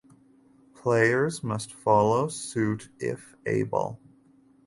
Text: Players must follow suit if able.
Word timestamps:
Players 0.73 1.43
must 1.43 1.75
follow 1.75 2.27
suit 2.27 2.89
if 2.99 3.35
able. 3.45 3.99